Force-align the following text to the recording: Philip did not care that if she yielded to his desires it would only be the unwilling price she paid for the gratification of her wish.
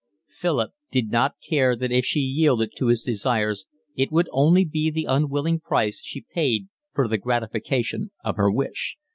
Philip 0.29 0.71
did 0.91 1.09
not 1.11 1.35
care 1.47 1.75
that 1.75 1.91
if 1.91 2.03
she 2.05 2.21
yielded 2.21 2.71
to 2.77 2.87
his 2.87 3.03
desires 3.03 3.67
it 3.95 4.11
would 4.11 4.29
only 4.31 4.65
be 4.65 4.89
the 4.89 5.05
unwilling 5.05 5.59
price 5.59 6.01
she 6.01 6.21
paid 6.33 6.69
for 6.91 7.07
the 7.07 7.19
gratification 7.19 8.09
of 8.23 8.35
her 8.35 8.49
wish. 8.49 8.97